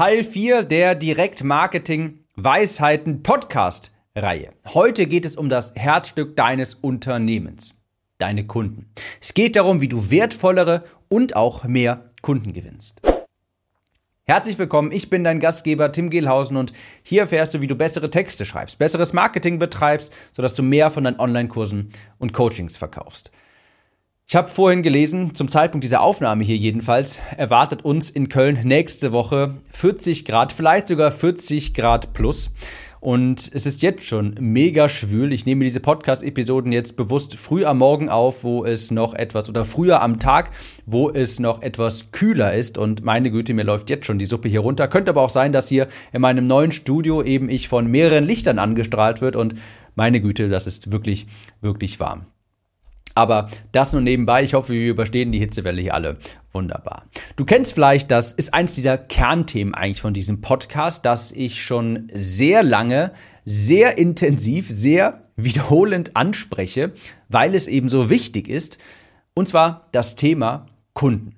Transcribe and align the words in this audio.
Teil 0.00 0.24
4 0.24 0.62
der 0.62 0.94
Direktmarketing 0.94 2.20
Weisheiten 2.34 3.22
Podcast 3.22 3.92
Reihe. 4.16 4.54
Heute 4.72 5.04
geht 5.04 5.26
es 5.26 5.36
um 5.36 5.50
das 5.50 5.74
Herzstück 5.74 6.36
deines 6.36 6.72
Unternehmens, 6.72 7.74
deine 8.16 8.46
Kunden. 8.46 8.90
Es 9.20 9.34
geht 9.34 9.56
darum, 9.56 9.82
wie 9.82 9.88
du 9.88 10.10
wertvollere 10.10 10.84
und 11.10 11.36
auch 11.36 11.64
mehr 11.64 12.12
Kunden 12.22 12.54
gewinnst. 12.54 13.02
Herzlich 14.24 14.56
willkommen, 14.56 14.90
ich 14.90 15.10
bin 15.10 15.22
dein 15.22 15.38
Gastgeber 15.38 15.92
Tim 15.92 16.08
Gehlhausen 16.08 16.56
und 16.56 16.72
hier 17.02 17.20
erfährst 17.20 17.52
du, 17.52 17.60
wie 17.60 17.66
du 17.66 17.74
bessere 17.74 18.08
Texte 18.08 18.46
schreibst, 18.46 18.78
besseres 18.78 19.12
Marketing 19.12 19.58
betreibst, 19.58 20.14
sodass 20.32 20.54
du 20.54 20.62
mehr 20.62 20.90
von 20.90 21.04
deinen 21.04 21.20
Online-Kursen 21.20 21.92
und 22.16 22.32
Coachings 22.32 22.78
verkaufst. 22.78 23.32
Ich 24.30 24.36
habe 24.36 24.48
vorhin 24.48 24.84
gelesen, 24.84 25.34
zum 25.34 25.48
Zeitpunkt 25.48 25.82
dieser 25.82 26.02
Aufnahme 26.02 26.44
hier 26.44 26.56
jedenfalls, 26.56 27.18
erwartet 27.36 27.84
uns 27.84 28.10
in 28.10 28.28
Köln 28.28 28.60
nächste 28.62 29.10
Woche 29.10 29.56
40 29.72 30.24
Grad, 30.24 30.52
vielleicht 30.52 30.86
sogar 30.86 31.10
40 31.10 31.74
Grad 31.74 32.12
plus. 32.12 32.52
Und 33.00 33.50
es 33.52 33.66
ist 33.66 33.82
jetzt 33.82 34.04
schon 34.04 34.36
mega 34.38 34.88
schwül. 34.88 35.32
Ich 35.32 35.46
nehme 35.46 35.64
diese 35.64 35.80
Podcast-Episoden 35.80 36.70
jetzt 36.70 36.96
bewusst 36.96 37.34
früh 37.38 37.64
am 37.64 37.78
Morgen 37.78 38.08
auf, 38.08 38.44
wo 38.44 38.64
es 38.64 38.92
noch 38.92 39.14
etwas, 39.14 39.48
oder 39.48 39.64
früher 39.64 40.00
am 40.00 40.20
Tag, 40.20 40.52
wo 40.86 41.10
es 41.10 41.40
noch 41.40 41.60
etwas 41.60 42.12
kühler 42.12 42.54
ist. 42.54 42.78
Und 42.78 43.04
meine 43.04 43.32
Güte, 43.32 43.52
mir 43.52 43.64
läuft 43.64 43.90
jetzt 43.90 44.06
schon 44.06 44.20
die 44.20 44.26
Suppe 44.26 44.48
hier 44.48 44.60
runter. 44.60 44.86
Könnte 44.86 45.10
aber 45.10 45.22
auch 45.22 45.30
sein, 45.30 45.50
dass 45.50 45.66
hier 45.66 45.88
in 46.12 46.20
meinem 46.20 46.46
neuen 46.46 46.70
Studio 46.70 47.20
eben 47.24 47.50
ich 47.50 47.66
von 47.66 47.90
mehreren 47.90 48.26
Lichtern 48.26 48.60
angestrahlt 48.60 49.22
wird. 49.22 49.34
Und 49.34 49.56
meine 49.96 50.20
Güte, 50.20 50.48
das 50.48 50.68
ist 50.68 50.92
wirklich, 50.92 51.26
wirklich 51.60 51.98
warm. 51.98 52.26
Aber 53.20 53.50
das 53.72 53.92
nur 53.92 54.00
nebenbei. 54.00 54.42
Ich 54.42 54.54
hoffe, 54.54 54.72
wir 54.72 54.88
überstehen 54.88 55.30
die 55.30 55.38
Hitzewelle 55.38 55.82
hier 55.82 55.92
alle 55.92 56.16
wunderbar. 56.52 57.04
Du 57.36 57.44
kennst 57.44 57.74
vielleicht, 57.74 58.10
das 58.10 58.32
ist 58.32 58.54
eins 58.54 58.74
dieser 58.74 58.96
Kernthemen 58.96 59.74
eigentlich 59.74 60.00
von 60.00 60.14
diesem 60.14 60.40
Podcast, 60.40 61.04
das 61.04 61.30
ich 61.30 61.62
schon 61.62 62.10
sehr 62.14 62.62
lange, 62.62 63.12
sehr 63.44 63.98
intensiv, 63.98 64.70
sehr 64.70 65.20
wiederholend 65.36 66.16
anspreche, 66.16 66.92
weil 67.28 67.54
es 67.54 67.66
eben 67.66 67.90
so 67.90 68.08
wichtig 68.08 68.48
ist. 68.48 68.78
Und 69.34 69.50
zwar 69.50 69.88
das 69.92 70.16
Thema 70.16 70.64
Kunden. 70.94 71.34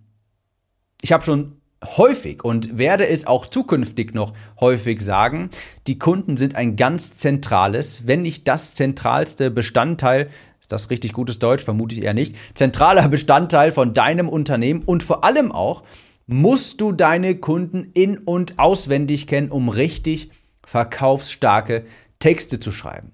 Ich 1.02 1.10
habe 1.10 1.24
schon 1.24 1.56
häufig 1.84 2.44
und 2.44 2.78
werde 2.78 3.08
es 3.08 3.26
auch 3.26 3.44
zukünftig 3.44 4.14
noch 4.14 4.34
häufig 4.60 5.02
sagen, 5.02 5.50
die 5.88 5.98
Kunden 5.98 6.36
sind 6.36 6.54
ein 6.54 6.76
ganz 6.76 7.16
zentrales, 7.16 8.06
wenn 8.06 8.22
nicht 8.22 8.46
das 8.46 8.74
zentralste 8.74 9.50
Bestandteil 9.50 10.30
das 10.72 10.90
richtig 10.90 11.12
gutes 11.12 11.38
Deutsch? 11.38 11.64
Vermute 11.64 11.94
ich 11.94 12.02
eher 12.02 12.14
nicht. 12.14 12.36
Zentraler 12.54 13.08
Bestandteil 13.08 13.72
von 13.72 13.94
deinem 13.94 14.28
Unternehmen 14.28 14.82
und 14.82 15.02
vor 15.02 15.24
allem 15.24 15.52
auch 15.52 15.82
musst 16.26 16.80
du 16.80 16.92
deine 16.92 17.36
Kunden 17.36 17.90
in- 17.94 18.18
und 18.18 18.58
auswendig 18.58 19.26
kennen, 19.26 19.50
um 19.50 19.68
richtig 19.68 20.30
verkaufsstarke 20.64 21.84
Texte 22.18 22.60
zu 22.60 22.72
schreiben. 22.72 23.12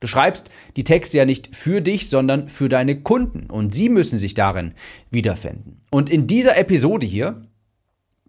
Du 0.00 0.06
schreibst 0.06 0.48
die 0.76 0.84
Texte 0.84 1.18
ja 1.18 1.24
nicht 1.24 1.56
für 1.56 1.80
dich, 1.80 2.08
sondern 2.08 2.48
für 2.48 2.68
deine 2.68 3.02
Kunden 3.02 3.50
und 3.50 3.74
sie 3.74 3.88
müssen 3.88 4.18
sich 4.18 4.34
darin 4.34 4.74
wiederfinden. 5.10 5.82
Und 5.90 6.08
in 6.08 6.28
dieser 6.28 6.56
Episode 6.56 7.04
hier, 7.04 7.42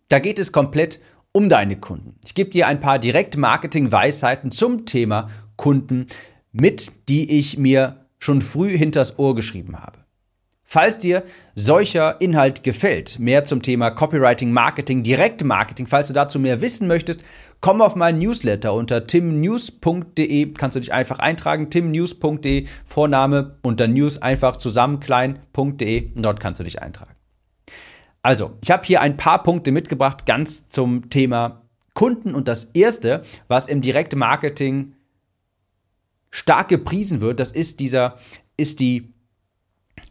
da 0.08 0.18
geht 0.18 0.40
es 0.40 0.52
komplett 0.52 1.00
um 1.32 1.48
deine 1.48 1.80
Kunden. 1.80 2.16
Ich 2.26 2.34
gebe 2.34 2.50
dir 2.50 2.68
ein 2.68 2.80
paar 2.80 2.98
Direktmarketing-Weisheiten 2.98 4.50
zum 4.50 4.88
Thema 4.88 5.30
Kunden 5.58 6.08
mit, 6.52 6.92
die 7.08 7.38
ich 7.38 7.60
mir 7.60 8.08
schon 8.20 8.42
früh 8.42 8.78
hinters 8.78 9.18
Ohr 9.18 9.36
geschrieben 9.36 9.80
habe. 9.80 10.00
Falls 10.72 11.00
dir 11.00 11.24
solcher 11.56 12.22
Inhalt 12.22 12.62
gefällt, 12.62 13.18
mehr 13.18 13.44
zum 13.44 13.64
Thema 13.64 13.90
Copywriting, 13.90 14.52
Marketing, 14.52 15.02
Direktmarketing, 15.02 15.88
falls 15.88 16.10
du 16.10 16.14
dazu 16.14 16.38
mehr 16.38 16.62
wissen 16.62 16.88
möchtest, 16.88 17.24
komm 17.60 17.82
auf 17.82 17.96
meinen 17.96 18.20
Newsletter 18.20 18.76
unter 18.76 19.08
timnews.de, 19.08 20.54
kannst 20.54 20.76
du 20.76 20.80
dich 20.80 20.94
einfach 20.94 21.18
eintragen, 21.18 21.72
timnews.de, 21.72 22.68
Vorname 22.86 23.58
unter 23.64 23.88
News 23.88 24.22
einfach 24.22 24.58
zusammen 24.58 25.00
klein.de 25.00 26.14
und 26.14 26.22
dort 26.22 26.40
kannst 26.40 26.60
du 26.60 26.64
dich 26.64 26.84
eintragen. 26.84 27.16
Also, 28.22 28.52
ich 28.62 28.70
habe 28.70 28.86
hier 28.86 29.02
ein 29.02 29.18
paar 29.18 29.42
Punkte 29.42 29.72
mitgebracht, 29.72 30.28
ganz 30.28 30.68
zum 30.68 31.10
Thema 31.10 31.64
Kunden 31.96 32.36
und 32.36 32.48
das 32.48 32.66
erste, 32.66 33.24
was 33.48 33.66
im 33.66 33.82
Direktmarketing 33.82 34.94
stark 36.32 36.68
gepriesen 36.68 37.22
wird, 37.22 37.40
das 37.40 37.52
ist 37.52 37.80
dieser, 37.80 38.18
ist 38.58 38.80
die, 38.80 39.14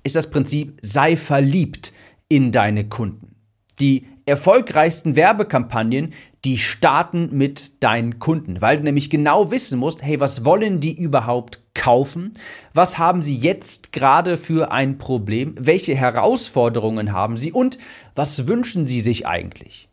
ist 0.03 0.17
das 0.17 0.31
Prinzip, 0.31 0.79
sei 0.83 1.17
verliebt 1.17 1.93
in 2.29 2.53
deine 2.53 2.89
Kunden. 2.89 3.37
Die 3.81 4.07
erfolgreichsten 4.27 5.17
Werbekampagnen, 5.17 6.13
die 6.45 6.59
starten 6.59 7.31
mit 7.33 7.83
deinen 7.83 8.19
Kunden, 8.19 8.61
weil 8.61 8.77
du 8.77 8.83
nämlich 8.83 9.11
genau 9.11 9.51
wissen 9.51 9.79
musst, 9.79 10.03
hey, 10.03 10.21
was 10.21 10.45
wollen 10.45 10.81
die 10.81 11.01
überhaupt 11.01 11.63
kaufen? 11.75 12.35
Was 12.75 12.99
haben 12.99 13.23
sie 13.23 13.37
jetzt 13.37 13.93
gerade 13.93 14.37
für 14.37 14.71
ein 14.71 14.99
Problem? 14.99 15.55
Welche 15.59 15.95
Herausforderungen 15.95 17.13
haben 17.13 17.37
sie 17.37 17.53
und 17.53 17.79
was 18.15 18.47
wünschen 18.47 18.87
sie 18.87 19.01
sich 19.01 19.27
eigentlich? 19.27 19.89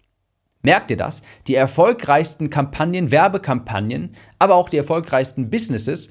Merkt 0.66 0.90
ihr 0.90 0.98
das? 0.98 1.22
Die 1.46 1.53
erfolgreichsten 1.53 2.50
Kampagnen, 2.50 3.12
Werbekampagnen, 3.12 4.16
aber 4.40 4.56
auch 4.56 4.68
die 4.68 4.78
erfolgreichsten 4.78 5.52
Businesses, 5.52 6.09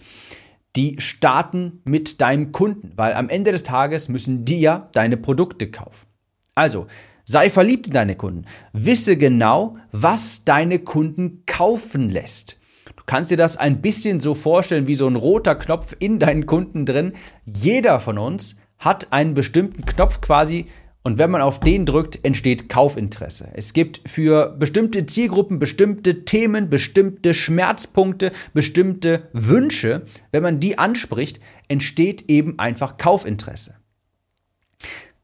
die 0.76 0.94
starten 1.00 1.81
mit 1.84 2.20
deinem 2.20 2.53
Kunden, 2.53 2.93
weil 2.94 3.14
am 3.14 3.28
Ende 3.28 3.50
des 3.50 3.64
Tages 3.64 4.09
müssen 4.09 4.44
die 4.44 4.60
ja 4.60 4.88
deine 4.93 5.16
Produkte 5.16 5.72
kaufen. 5.72 6.06
Also, 6.54 6.87
sei 7.25 7.50
verliebt 7.50 7.88
in 7.88 7.94
deine 7.94 8.14
Kunden. 8.14 8.44
Wisse 8.72 9.16
genau, 9.16 9.76
was 9.91 10.44
deine 10.44 10.78
Kunden 10.78 11.43
kaufen 11.47 12.09
lässt. 12.09 12.60
Du 12.94 13.03
kannst 13.06 13.32
dir 13.32 13.37
das 13.37 13.56
ein 13.56 13.82
bisschen 13.82 14.20
so 14.20 14.34
vorstellen 14.34 14.87
wie 14.87 14.94
so 14.94 15.09
ein 15.09 15.16
roter 15.16 15.56
Knopf 15.56 15.97
in 15.98 16.20
deinen 16.20 16.47
Kunden 16.47 16.87
drin. 16.87 17.14
Jeder 17.44 17.98
von 17.98 18.19
uns 18.19 18.56
hat 18.78 19.12
einen 19.12 19.34
bestimmten 19.34 19.84
Knopf 19.84 20.20
quasi 20.20 20.66
und 21.06 21.19
wenn 21.19 21.31
man 21.31 21.42
auf 21.42 21.60
den 21.60 21.84
drückt, 21.84 22.25
entsteht 22.25 22.70
Kaufinteresse. 22.70 23.50
Es 23.53 23.75
gibt 23.75 24.00
für 24.09 24.56
bestimmte 24.59 25.04
Zielgruppen 25.04 25.59
bestimmte 25.59 26.25
Themen, 26.25 26.70
bestimmte 26.70 27.34
Schmerzpunkte, 27.34 28.32
bestimmte 28.54 29.28
Wünsche. 29.34 30.06
Wenn 30.32 30.43
man 30.43 30.60
die 30.60 30.78
anspricht, 30.78 31.41
entsteht 31.69 32.31
eben 32.31 32.59
einfach 32.59 32.97
Kaufinteresse. 32.97 33.75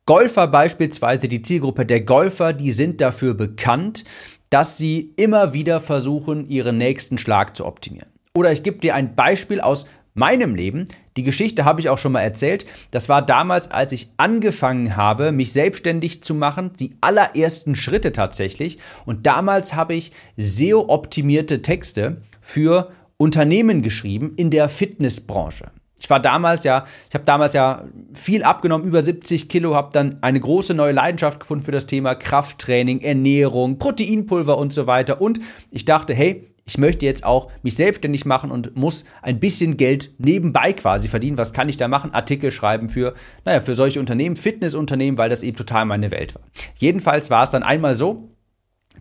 Golfer 0.05 0.49
beispielsweise, 0.49 1.29
die 1.29 1.41
Zielgruppe 1.41 1.87
der 1.87 2.03
Golfer, 2.03 2.53
die 2.53 2.73
sind 2.73 3.01
dafür 3.01 3.33
bekannt, 3.33 4.05
dass 4.51 4.77
sie 4.77 5.15
immer 5.17 5.55
wieder 5.55 5.81
versuchen, 5.81 6.47
ihren 6.51 6.77
nächsten 6.77 7.17
Schlag 7.17 7.57
zu 7.57 7.65
optimieren. 7.65 8.09
Oder 8.37 8.53
ich 8.53 8.63
gebe 8.63 8.79
dir 8.79 8.95
ein 8.95 9.15
Beispiel 9.15 9.61
aus 9.61 9.87
meinem 10.15 10.55
Leben. 10.55 10.89
Die 11.17 11.23
Geschichte 11.23 11.65
habe 11.65 11.81
ich 11.81 11.89
auch 11.89 11.99
schon 11.99 12.13
mal 12.13 12.21
erzählt. 12.21 12.67
Das 12.91 13.09
war 13.09 13.23
damals, 13.23 13.71
als 13.71 13.93
ich 13.93 14.11
angefangen 14.17 14.97
habe, 14.97 15.33
mich 15.33 15.53
selbstständig 15.53 16.23
zu 16.23 16.35
machen, 16.35 16.73
die 16.79 16.97
allerersten 17.01 17.77
Schritte 17.77 18.13
tatsächlich. 18.13 18.79
Und 19.07 19.27
damals 19.27 19.75
habe 19.75 19.95
ich 19.95 20.13
SEO-optimierte 20.37 21.63
Texte 21.63 22.19
für 22.41 22.91
Unternehmen 23.17 23.83
geschrieben 23.83 24.33
in 24.37 24.51
der 24.51 24.69
Fitnessbranche. 24.69 25.71
Ich 26.01 26.09
war 26.09 26.19
damals 26.19 26.65
ja, 26.65 26.87
ich 27.09 27.15
habe 27.15 27.25
damals 27.25 27.53
ja 27.53 27.85
viel 28.15 28.43
abgenommen, 28.43 28.87
über 28.87 29.03
70 29.03 29.51
Kilo, 29.51 29.75
habe 29.75 29.91
dann 29.93 30.17
eine 30.23 30.41
große 30.41 30.73
neue 30.73 30.93
Leidenschaft 30.93 31.41
gefunden 31.41 31.63
für 31.63 31.73
das 31.73 31.85
Thema 31.85 32.15
Krafttraining, 32.15 33.01
Ernährung, 33.01 33.79
Proteinpulver 33.79 34.57
und 34.57 34.73
so 34.73 34.87
weiter. 34.87 35.21
Und 35.21 35.41
ich 35.71 35.85
dachte, 35.85 36.15
hey, 36.15 36.50
ich 36.71 36.79
möchte 36.79 37.05
jetzt 37.05 37.25
auch 37.25 37.51
mich 37.65 37.75
selbstständig 37.75 38.27
machen 38.27 38.53
und 38.53 38.77
muss 38.77 39.05
ein 39.23 39.41
bisschen 39.41 39.77
Geld 39.77 40.13
nebenbei 40.19 40.73
quasi 40.73 41.09
verdienen. 41.09 41.37
Was 41.37 41.53
kann 41.53 41.69
ich 41.69 41.77
da 41.77 41.89
machen? 41.89 42.15
Artikel 42.15 42.53
schreiben 42.53 42.89
für, 42.89 43.15
naja, 43.45 43.61
für 43.61 43.75
solche 43.75 43.99
Unternehmen, 43.99 44.37
Fitnessunternehmen, 44.37 45.19
weil 45.19 45.31
das 45.31 45.43
eben 45.43 45.57
total 45.57 45.85
meine 45.85 46.13
Welt 46.13 46.37
war. 46.37 46.43
Jedenfalls 46.79 47.29
war 47.29 47.43
es 47.43 47.51
dann 47.51 47.65
einmal 47.65 47.97
so, 47.97 48.31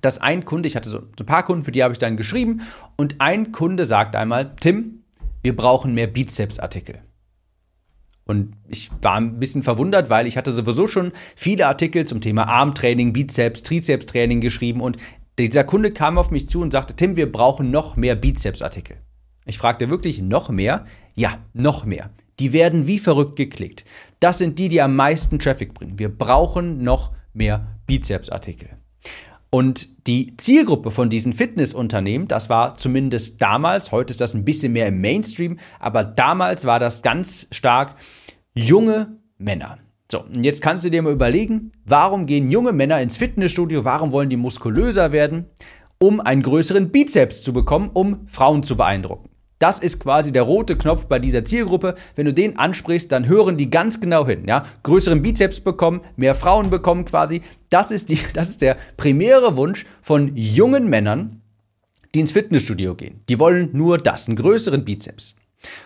dass 0.02 0.18
ein 0.18 0.46
Kunde, 0.46 0.68
ich 0.68 0.76
hatte 0.76 0.90
so 0.90 0.98
ein 0.98 1.26
paar 1.28 1.44
Kunden, 1.44 1.64
für 1.64 1.72
die 1.72 1.84
habe 1.84 1.94
ich 1.94 2.00
dann 2.00 2.18
geschrieben, 2.18 2.62
und 2.96 3.22
ein 3.22 3.52
Kunde 3.52 3.86
sagt 3.86 4.16
einmal, 4.16 4.56
Tim, 4.60 5.04
wir 5.44 5.56
brauchen 5.56 5.94
mehr 5.94 6.08
Bizeps-Artikel. 6.08 7.04
Und 8.26 8.54
ich 8.68 8.90
war 9.02 9.16
ein 9.16 9.40
bisschen 9.40 9.62
verwundert, 9.62 10.10
weil 10.10 10.26
ich 10.26 10.38
hatte 10.38 10.52
sowieso 10.52 10.88
schon 10.88 11.12
viele 11.36 11.68
Artikel 11.68 12.06
zum 12.06 12.22
Thema 12.22 12.48
Armtraining, 12.48 13.14
Bizeps, 13.14 13.62
Trizepstraining 13.62 14.42
geschrieben 14.42 14.82
und 14.82 14.98
dieser 15.48 15.64
Kunde 15.64 15.92
kam 15.92 16.18
auf 16.18 16.32
mich 16.32 16.50
zu 16.50 16.62
und 16.62 16.72
sagte, 16.72 16.96
Tim, 16.96 17.16
wir 17.16 17.32
brauchen 17.32 17.72
noch 17.72 17.96
mehr 17.96 18.16
Bizepsartikel. 18.16 18.98
Ich 19.46 19.58
fragte 19.58 19.90
wirklich 19.90 20.22
noch 20.22 20.50
mehr? 20.50 20.86
Ja, 21.16 21.40
noch 21.54 21.86
mehr. 21.86 22.12
Die 22.40 22.54
werden 22.54 22.88
wie 22.88 23.00
verrückt 23.00 23.36
geklickt. 23.36 23.84
Das 24.20 24.38
sind 24.38 24.60
die, 24.60 24.70
die 24.70 24.82
am 24.82 24.96
meisten 24.96 25.40
Traffic 25.40 25.74
bringen. 25.74 26.00
Wir 26.00 26.10
brauchen 26.10 26.84
noch 26.84 27.14
mehr 27.34 27.80
Bizepsartikel. 27.88 28.70
Und 29.50 30.08
die 30.08 30.38
Zielgruppe 30.38 30.92
von 30.92 31.10
diesen 31.10 31.34
Fitnessunternehmen, 31.34 32.28
das 32.28 32.50
war 32.50 32.78
zumindest 32.78 33.42
damals, 33.42 33.92
heute 33.92 34.12
ist 34.12 34.22
das 34.22 34.36
ein 34.36 34.46
bisschen 34.46 34.74
mehr 34.74 34.88
im 34.88 35.02
Mainstream, 35.02 35.58
aber 35.80 36.04
damals 36.04 36.66
war 36.66 36.80
das 36.80 37.02
ganz 37.02 37.48
stark 37.52 37.96
junge 38.54 39.18
Männer. 39.38 39.80
So, 40.12 40.24
und 40.24 40.44
jetzt 40.44 40.62
kannst 40.62 40.84
du 40.84 40.90
dir 40.90 41.02
mal 41.02 41.14
überlegen, 41.14 41.72
warum 41.86 42.26
gehen 42.26 42.50
junge 42.50 42.72
Männer 42.72 43.00
ins 43.00 43.18
Fitnessstudio, 43.18 43.86
warum 43.86 44.12
wollen 44.12 44.30
die 44.30 44.38
muskulöser 44.38 45.12
werden? 45.12 45.46
um 46.00 46.22
einen 46.22 46.42
größeren 46.42 46.90
Bizeps 46.90 47.42
zu 47.42 47.54
bekommen, 47.54 47.92
um 47.94 48.26
Frauen 48.26 48.64
zu 48.64 48.76
beeindrucken. 48.78 49.30
Das 49.60 49.80
ist 49.80 50.00
quasi 50.00 50.32
der 50.32 50.44
rote 50.44 50.78
Knopf 50.78 51.08
bei 51.08 51.20
dieser 51.20 51.44
Zielgruppe. 51.44 51.96
Wenn 52.16 52.26
du 52.26 52.34
den 52.34 52.58
ansprichst, 52.58 53.12
dann 53.12 53.28
hören 53.28 53.58
die 53.58 53.70
ganz 53.70 54.00
genau 54.00 54.26
hin. 54.26 54.46
Ja? 54.48 54.64
Größeren 54.84 55.22
Bizeps 55.22 55.60
bekommen, 55.60 56.00
mehr 56.16 56.34
Frauen 56.34 56.70
bekommen 56.70 57.04
quasi. 57.04 57.42
Das 57.70 57.92
ist, 57.92 58.10
die, 58.10 58.20
das 58.34 58.48
ist 58.48 58.62
der 58.62 58.78
primäre 58.96 59.58
Wunsch 59.58 59.86
von 60.02 60.32
jungen 60.36 60.90
Männern, 60.90 61.42
die 62.16 62.22
ins 62.22 62.32
Fitnessstudio 62.32 62.96
gehen. 62.96 63.20
Die 63.28 63.38
wollen 63.38 63.70
nur 63.74 63.98
das, 63.98 64.28
einen 64.28 64.38
größeren 64.38 64.86
Bizeps. 64.86 65.36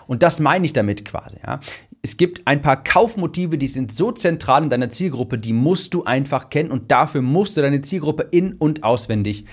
Und 0.07 0.23
das 0.23 0.39
meine 0.39 0.65
ich 0.65 0.73
damit 0.73 1.05
quasi. 1.05 1.37
Ja? 1.45 1.59
Es 2.01 2.17
gibt 2.17 2.45
ein 2.45 2.61
paar 2.61 2.83
Kaufmotive, 2.83 3.57
die 3.57 3.67
sind 3.67 3.91
so 3.91 4.11
zentral 4.11 4.63
in 4.63 4.69
deiner 4.69 4.89
Zielgruppe, 4.89 5.37
die 5.37 5.53
musst 5.53 5.93
du 5.93 6.03
einfach 6.03 6.49
kennen 6.49 6.71
und 6.71 6.91
dafür 6.91 7.21
musst 7.21 7.55
du 7.55 7.61
deine 7.61 7.81
Zielgruppe 7.81 8.27
in- 8.31 8.53
und 8.53 8.83
auswendig 8.83 9.45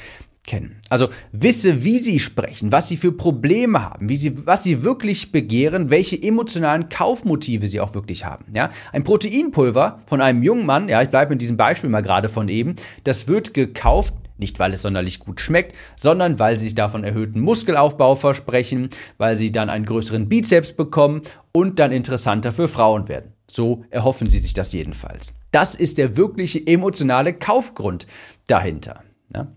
kennen. 0.44 0.80
Also 0.88 1.08
wisse, 1.32 1.84
wie 1.84 1.98
sie 1.98 2.18
sprechen, 2.18 2.72
was 2.72 2.88
sie 2.88 2.96
für 2.96 3.12
Probleme 3.12 3.82
haben, 3.84 4.08
wie 4.08 4.16
sie, 4.16 4.46
was 4.46 4.64
sie 4.64 4.82
wirklich 4.82 5.32
begehren, 5.32 5.90
welche 5.90 6.20
emotionalen 6.20 6.88
Kaufmotive 6.88 7.68
sie 7.68 7.80
auch 7.80 7.94
wirklich 7.94 8.24
haben. 8.24 8.46
Ja? 8.54 8.70
Ein 8.92 9.04
Proteinpulver 9.04 10.00
von 10.06 10.20
einem 10.20 10.42
jungen 10.42 10.66
Mann, 10.66 10.88
ja, 10.88 11.02
ich 11.02 11.10
bleibe 11.10 11.34
in 11.34 11.38
diesem 11.38 11.56
Beispiel 11.56 11.90
mal 11.90 12.00
gerade 12.00 12.28
von 12.28 12.48
eben, 12.48 12.74
das 13.04 13.28
wird 13.28 13.54
gekauft, 13.54 14.14
nicht 14.40 14.58
weil 14.58 14.72
es 14.72 14.82
sonderlich 14.82 15.20
gut 15.20 15.40
schmeckt, 15.40 15.76
sondern 15.96 16.38
weil 16.38 16.58
sie 16.58 16.64
sich 16.64 16.74
davon 16.74 17.04
erhöhten 17.04 17.40
Muskelaufbau 17.40 18.16
versprechen, 18.16 18.88
weil 19.18 19.36
sie 19.36 19.52
dann 19.52 19.70
einen 19.70 19.84
größeren 19.84 20.28
Bizeps 20.28 20.72
bekommen 20.72 21.22
und 21.52 21.78
dann 21.78 21.92
interessanter 21.92 22.52
für 22.52 22.68
Frauen 22.68 23.08
werden. 23.08 23.32
So 23.48 23.84
erhoffen 23.90 24.28
sie 24.28 24.38
sich 24.38 24.54
das 24.54 24.72
jedenfalls. 24.72 25.34
Das 25.50 25.74
ist 25.74 25.98
der 25.98 26.16
wirkliche 26.16 26.66
emotionale 26.66 27.32
Kaufgrund 27.32 28.06
dahinter. 28.46 29.02
Ja? 29.34 29.48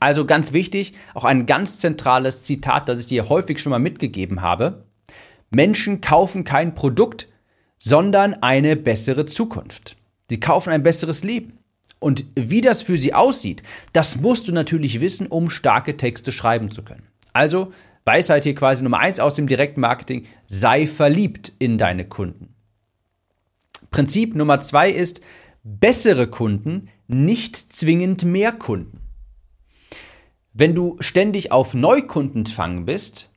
Also 0.00 0.24
ganz 0.24 0.52
wichtig, 0.52 0.94
auch 1.14 1.24
ein 1.24 1.46
ganz 1.46 1.78
zentrales 1.78 2.42
Zitat, 2.42 2.88
das 2.88 3.00
ich 3.00 3.06
dir 3.06 3.28
häufig 3.28 3.60
schon 3.60 3.70
mal 3.70 3.78
mitgegeben 3.78 4.42
habe. 4.42 4.84
Menschen 5.50 6.00
kaufen 6.00 6.44
kein 6.44 6.74
Produkt, 6.74 7.28
sondern 7.78 8.34
eine 8.42 8.76
bessere 8.76 9.26
Zukunft. 9.26 9.96
Sie 10.30 10.40
kaufen 10.40 10.70
ein 10.70 10.82
besseres 10.82 11.24
Leben. 11.24 11.58
Und 12.02 12.24
wie 12.34 12.60
das 12.60 12.82
für 12.82 12.98
sie 12.98 13.14
aussieht, 13.14 13.62
das 13.92 14.16
musst 14.16 14.48
du 14.48 14.52
natürlich 14.52 15.00
wissen, 15.00 15.26
um 15.28 15.50
starke 15.50 15.96
Texte 15.96 16.32
schreiben 16.32 16.70
zu 16.70 16.82
können. 16.82 17.06
Also 17.32 17.72
Weisheit 18.04 18.42
hier 18.42 18.54
quasi 18.54 18.82
Nummer 18.82 18.98
eins 18.98 19.20
aus 19.20 19.34
dem 19.34 19.46
Direktmarketing, 19.46 20.26
sei 20.48 20.86
verliebt 20.86 21.52
in 21.58 21.78
deine 21.78 22.04
Kunden. 22.04 22.54
Prinzip 23.90 24.34
Nummer 24.34 24.58
zwei 24.60 24.90
ist, 24.90 25.20
bessere 25.62 26.26
Kunden, 26.26 26.88
nicht 27.06 27.56
zwingend 27.56 28.24
mehr 28.24 28.52
Kunden. 28.52 28.98
Wenn 30.52 30.74
du 30.74 30.96
ständig 31.00 31.52
auf 31.52 31.72
Neukundenfang 31.72 32.84
bist, 32.84 33.30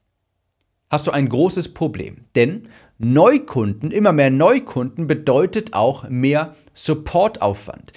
hast 0.89 1.07
du 1.07 1.11
ein 1.11 1.29
großes 1.29 1.73
Problem. 1.73 2.25
Denn 2.35 2.67
Neukunden, 2.97 3.91
immer 3.91 4.11
mehr 4.11 4.31
Neukunden 4.31 5.07
bedeutet 5.07 5.73
auch 5.73 6.09
mehr 6.09 6.55
Supportaufwand. 6.73 7.93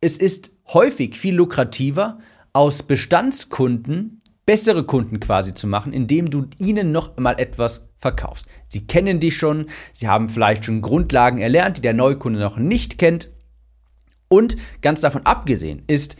Es 0.00 0.18
ist 0.18 0.50
häufig 0.72 1.16
viel 1.16 1.34
lukrativer, 1.34 2.18
aus 2.52 2.82
Bestandskunden 2.82 4.20
bessere 4.46 4.84
Kunden 4.84 5.20
quasi 5.20 5.54
zu 5.54 5.66
machen, 5.66 5.92
indem 5.92 6.30
du 6.30 6.46
ihnen 6.58 6.92
noch 6.92 7.16
mal 7.16 7.38
etwas 7.38 7.88
verkaufst. 7.98 8.46
Sie 8.68 8.86
kennen 8.86 9.20
dich 9.20 9.36
schon, 9.36 9.66
sie 9.92 10.06
haben 10.06 10.28
vielleicht 10.28 10.64
schon 10.64 10.82
Grundlagen 10.82 11.38
erlernt, 11.38 11.78
die 11.78 11.82
der 11.82 11.94
Neukunde 11.94 12.38
noch 12.38 12.56
nicht 12.56 12.98
kennt. 12.98 13.32
Und 14.28 14.56
ganz 14.82 15.00
davon 15.00 15.26
abgesehen 15.26 15.82
ist 15.86 16.16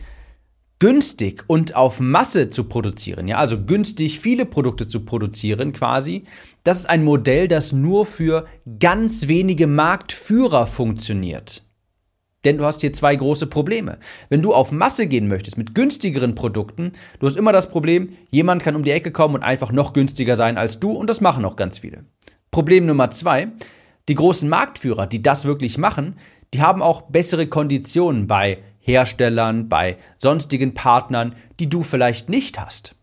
günstig 0.79 1.43
und 1.47 1.75
auf 1.75 1.99
Masse 1.99 2.49
zu 2.49 2.65
produzieren, 2.65 3.27
ja, 3.27 3.37
also 3.37 3.65
günstig 3.65 4.19
viele 4.19 4.45
Produkte 4.45 4.87
zu 4.87 5.05
produzieren 5.05 5.71
quasi, 5.73 6.25
das 6.63 6.79
ist 6.79 6.89
ein 6.89 7.03
Modell, 7.03 7.47
das 7.47 7.73
nur 7.73 8.05
für 8.05 8.45
ganz 8.79 9.27
wenige 9.27 9.65
Marktführer 9.65 10.67
funktioniert. 10.67 11.66
Denn 12.47 12.57
du 12.57 12.63
hast 12.63 12.79
hier 12.79 12.93
zwei 12.93 13.13
große 13.13 13.47
Probleme. 13.47 13.97
Wenn 14.29 14.41
du 14.41 14.53
auf 14.53 14.71
Masse 14.71 15.07
gehen 15.07 15.27
möchtest 15.27 15.57
mit 15.57 15.75
günstigeren 15.75 16.33
Produkten, 16.33 16.93
du 17.19 17.27
hast 17.27 17.35
immer 17.35 17.51
das 17.51 17.69
Problem, 17.69 18.13
jemand 18.31 18.63
kann 18.63 18.77
um 18.77 18.83
die 18.83 18.91
Ecke 18.91 19.11
kommen 19.11 19.35
und 19.35 19.43
einfach 19.43 19.73
noch 19.73 19.91
günstiger 19.91 20.37
sein 20.37 20.57
als 20.57 20.79
du 20.79 20.93
und 20.93 21.09
das 21.09 21.19
machen 21.19 21.43
auch 21.43 21.57
ganz 21.57 21.79
viele. 21.79 22.05
Problem 22.49 22.85
Nummer 22.85 23.11
zwei, 23.11 23.49
die 24.07 24.15
großen 24.15 24.47
Marktführer, 24.47 25.07
die 25.07 25.21
das 25.21 25.43
wirklich 25.43 25.77
machen, 25.77 26.15
die 26.53 26.61
haben 26.61 26.81
auch 26.81 27.01
bessere 27.01 27.47
Konditionen 27.47 28.27
bei 28.27 28.59
Herstellern, 28.79 29.67
bei 29.67 29.97
sonstigen 30.15 30.73
Partnern, 30.73 31.35
die 31.59 31.67
du 31.67 31.83
vielleicht 31.83 32.29
nicht 32.29 32.61
hast. 32.61 32.95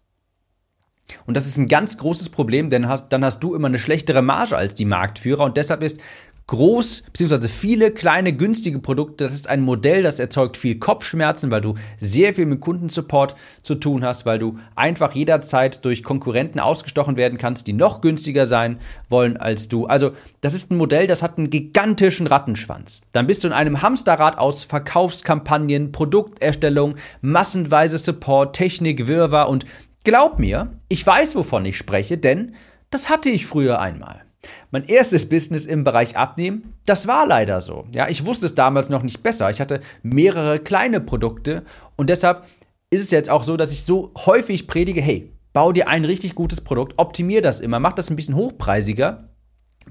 Und 1.26 1.37
das 1.37 1.46
ist 1.46 1.58
ein 1.58 1.67
ganz 1.67 1.99
großes 1.99 2.31
Problem, 2.31 2.70
denn 2.70 2.88
dann 3.11 3.25
hast 3.26 3.43
du 3.43 3.55
immer 3.55 3.69
eine 3.69 3.79
schlechtere 3.79 4.23
Marge 4.23 4.56
als 4.56 4.75
die 4.75 4.87
Marktführer 4.87 5.44
und 5.44 5.58
deshalb 5.58 5.82
ist 5.82 6.00
groß 6.46 7.05
bzw. 7.12 7.49
viele 7.49 7.91
kleine 7.91 8.32
günstige 8.32 8.79
Produkte. 8.79 9.25
Das 9.25 9.35
ist 9.35 9.49
ein 9.49 9.62
Modell, 9.62 10.02
das 10.02 10.19
erzeugt 10.19 10.56
viel 10.56 10.79
Kopfschmerzen, 10.79 11.50
weil 11.50 11.61
du 11.61 11.75
sehr 12.00 12.35
viel 12.35 12.46
mit 12.46 12.61
Kundensupport 12.61 13.35
zu 13.62 13.76
tun 13.76 14.05
hast, 14.05 14.26
weil 14.26 14.38
du 14.38 14.58
einfach 14.75 15.14
jederzeit 15.14 15.85
durch 15.85 16.02
Konkurrenten 16.02 16.61
ausgestochen 16.61 17.17
werden 17.17 17.38
kannst, 17.38 17.67
die 17.67 17.73
noch 17.73 18.00
günstiger 18.00 18.46
sein 18.46 18.79
wollen 19.08 19.37
als 19.37 19.69
du. 19.69 19.87
Also 19.87 20.12
das 20.41 20.55
ist 20.55 20.70
ein 20.70 20.76
Modell, 20.76 21.06
das 21.06 21.23
hat 21.23 21.38
einen 21.38 21.50
gigantischen 21.50 22.26
Rattenschwanz. 22.26 23.02
Dann 23.12 23.26
bist 23.26 23.43
du 23.43 23.49
in 23.49 23.55
einem 23.55 23.81
Hamsterrad 23.81 24.38
aus 24.38 24.64
Verkaufskampagnen, 24.64 25.93
Produkterstellung, 25.93 26.96
massenweise 27.23 27.99
Support, 27.99 28.55
Technik, 28.55 29.06
Wirrwarr 29.06 29.49
und 29.49 29.64
glaub 30.05 30.38
mir, 30.38 30.73
ich 30.88 31.06
weiß, 31.06 31.37
wovon 31.37 31.64
ich 31.64 31.79
spreche, 31.79 32.19
denn 32.19 32.55
das 32.91 33.08
hatte 33.08 33.31
ich 33.31 33.46
früher 33.46 33.81
einmal. 33.81 34.25
Mein 34.70 34.85
erstes 34.85 35.29
Business 35.29 35.67
im 35.67 35.85
Bereich 35.85 36.17
Abnehmen, 36.17 36.75
das 36.87 37.06
war 37.06 37.26
leider 37.26 37.61
so. 37.61 37.85
Ja, 37.94 38.08
ich 38.08 38.26
wusste 38.26 38.46
es 38.46 38.55
damals 38.55 38.88
noch 38.88 39.02
nicht 39.02 39.23
besser. 39.23 39.50
Ich 39.50 39.61
hatte 39.61 39.81
mehrere 40.02 40.58
kleine 40.58 41.00
Produkte 41.00 41.64
und 41.96 42.11
deshalb 42.11 42.44
ist 42.91 43.02
es 43.02 43.11
jetzt 43.11 43.31
auch 43.31 43.44
so, 43.44 43.56
dass 43.56 43.73
ich 43.73 43.85
so 43.85 44.12
häufig 44.26 44.67
predige, 44.67 45.00
hey, 45.00 45.32
bau 45.52 45.73
dir 45.73 45.88
ein 45.88 46.05
richtig 46.05 46.35
gutes 46.35 46.61
Produkt, 46.61 46.94
optimier 46.96 47.43
das 47.43 47.61
immer, 47.61 47.81
mach 47.81 47.93
das 47.93 48.11
ein 48.11 48.17
bisschen 48.17 48.37
hochpreisiger, 48.37 49.29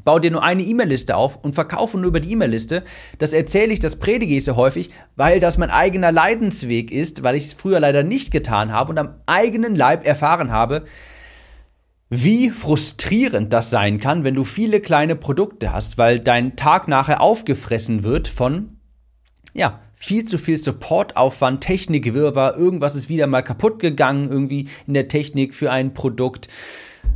bau 0.04 0.20
dir 0.20 0.32
nur 0.32 0.44
eine 0.44 0.64
E-Mail-Liste 0.64 1.16
auf 1.16 1.38
und 1.44 1.56
verkaufe 1.56 1.98
nur 1.98 2.08
über 2.08 2.20
die 2.20 2.32
E-Mail-Liste. 2.32 2.84
Das 3.20 3.34
erzähle 3.34 3.74
ich, 3.74 3.80
das 3.80 3.98
predige 3.98 4.36
ich 4.36 4.46
so 4.46 4.56
häufig, 4.56 4.90
weil 5.16 5.40
das 5.40 5.58
mein 5.58 5.70
eigener 5.70 6.12
Leidensweg 6.12 6.92
ist, 6.92 7.24
weil 7.24 7.36
ich 7.36 7.46
es 7.46 7.54
früher 7.54 7.80
leider 7.80 8.04
nicht 8.04 8.32
getan 8.32 8.72
habe 8.72 8.92
und 8.92 8.98
am 8.98 9.16
eigenen 9.26 9.76
Leib 9.76 10.06
erfahren 10.06 10.52
habe, 10.52 10.86
wie 12.16 12.52
frustrierend 12.52 13.52
das 13.52 13.72
sein 13.72 14.00
kann, 14.00 14.24
wenn 14.24 14.36
du 14.36 14.44
viele 14.44 14.82
kleine 14.82 15.16
Produkte 15.16 15.74
hast, 15.74 15.98
weil 15.98 16.20
dein 16.20 16.56
Tag 16.56 16.88
nachher 16.88 17.22
aufgefressen 17.22 18.04
wird 18.04 18.28
von, 18.28 18.78
ja, 19.54 19.80
viel 19.94 20.26
zu 20.26 20.38
viel 20.38 20.58
Supportaufwand, 20.58 21.62
Technikwirrwarr, 21.62 22.56
irgendwas 22.56 22.96
ist 22.96 23.10
wieder 23.10 23.26
mal 23.26 23.42
kaputt 23.42 23.80
gegangen, 23.80 24.30
irgendwie 24.30 24.68
in 24.86 24.94
der 24.94 25.08
Technik 25.08 25.56
für 25.56 25.72
ein 25.72 25.94
Produkt. 25.94 26.50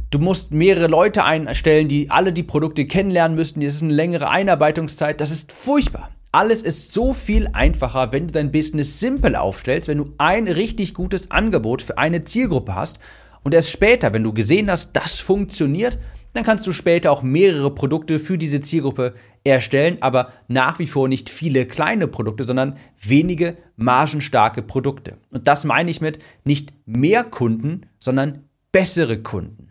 Du 0.10 0.20
musst 0.20 0.52
mehrere 0.52 0.88
Leute 0.88 1.26
einstellen, 1.26 1.90
die 1.90 2.10
alle 2.10 2.34
die 2.34 2.44
Produkte 2.44 2.86
kennenlernen 2.86 3.36
müssten. 3.36 3.60
Das 3.60 3.76
ist 3.76 3.84
eine 3.84 3.94
längere 3.94 4.30
Einarbeitungszeit. 4.30 5.20
Das 5.20 5.32
ist 5.32 5.52
furchtbar. 5.52 6.10
Alles 6.32 6.62
ist 6.62 6.94
so 6.94 7.14
viel 7.14 7.50
einfacher, 7.52 8.14
wenn 8.14 8.28
du 8.28 8.32
dein 8.32 8.52
Business 8.52 9.00
simpel 9.00 9.36
aufstellst, 9.36 9.90
wenn 9.90 9.98
du 9.98 10.14
ein 10.18 10.48
richtig 10.48 10.94
gutes 10.94 11.30
Angebot 11.30 11.82
für 11.82 11.98
eine 11.98 12.24
Zielgruppe 12.24 12.74
hast 12.76 13.00
und 13.48 13.54
erst 13.54 13.72
später, 13.72 14.12
wenn 14.12 14.26
du 14.26 14.34
gesehen 14.34 14.70
hast, 14.70 14.92
das 14.92 15.22
funktioniert, 15.22 15.98
dann 16.34 16.44
kannst 16.44 16.68
du 16.68 16.74
später 16.74 17.14
auch 17.14 17.22
mehrere 17.22 17.74
Produkte 17.74 18.20
für 18.20 18.38
diese 18.38 18.60
Zielgruppe 18.60 19.14
erstellen, 19.46 20.00
aber 20.02 20.34
nach 20.50 20.80
wie 20.80 20.86
vor 20.86 21.08
nicht 21.08 21.30
viele 21.30 21.66
kleine 21.66 22.10
Produkte, 22.10 22.44
sondern 22.44 22.76
wenige 23.02 23.56
margenstarke 23.78 24.64
Produkte. 24.64 25.16
Und 25.32 25.48
das 25.48 25.64
meine 25.64 25.90
ich 25.90 26.02
mit 26.02 26.20
nicht 26.44 26.74
mehr 26.86 27.24
Kunden, 27.24 27.86
sondern 28.00 28.50
bessere 28.74 29.20
Kunden. 29.20 29.70